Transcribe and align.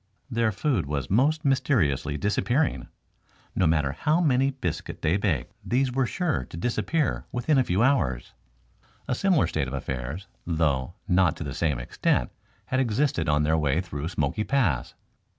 Their 0.31 0.51
food 0.51 0.87
was 0.87 1.11
most 1.11 1.45
mysteriously 1.45 2.17
disappearing. 2.17 2.87
No 3.55 3.67
matter 3.67 3.91
how 3.91 4.19
many 4.19 4.49
biscuit 4.49 5.03
they 5.03 5.15
baked, 5.15 5.53
these 5.63 5.91
were 5.91 6.07
sure 6.07 6.43
to 6.49 6.57
disappear 6.57 7.27
within 7.31 7.59
a 7.59 7.63
few 7.63 7.83
hours. 7.83 8.33
A 9.07 9.13
similar 9.13 9.45
state 9.45 9.67
of 9.67 9.75
affairs, 9.75 10.25
though 10.43 10.95
not 11.07 11.35
to 11.35 11.43
the 11.43 11.53
same 11.53 11.77
extent, 11.77 12.31
had 12.65 12.79
existed 12.79 13.29
on 13.29 13.43
their 13.43 13.59
way 13.59 13.79
through 13.79 14.07
Smoky 14.07 14.43
Pass. 14.43 14.95